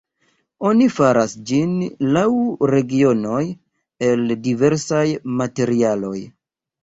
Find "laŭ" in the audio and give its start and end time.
2.15-2.23